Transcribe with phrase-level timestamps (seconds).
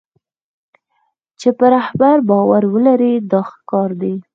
[1.39, 4.15] چې په رهبر باور ولري دا ښه کار دی.